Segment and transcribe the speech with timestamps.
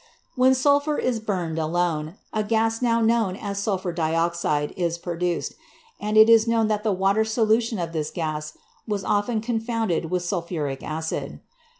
[0.35, 5.53] When sulphur is burned alone, a gas now known as sulphur dioxide is produced,
[5.99, 10.23] and it is known that the water solution of this gas was often confounded with
[10.25, 11.39] sulphuric acid.